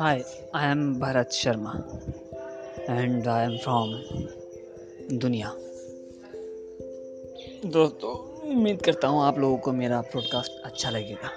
Hi, 0.00 0.24
I 0.54 0.66
am 0.66 0.98
Bharat 0.98 1.30
Sharma 1.38 1.72
and 2.88 3.26
I 3.28 3.42
am 3.44 3.56
from 3.64 3.90
दुनिया 5.24 5.50
दोस्तों 7.74 8.12
उम्मीद 8.54 8.82
करता 8.82 9.08
हूँ 9.08 9.22
आप 9.22 9.38
लोगों 9.38 9.58
को 9.66 9.72
मेरा 9.72 10.00
पॉडकास्ट 10.14 10.52
अच्छा 10.64 10.90
लगेगा। 10.90 11.30